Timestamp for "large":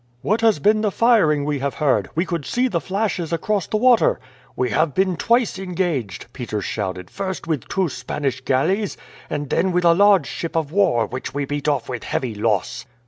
9.93-10.25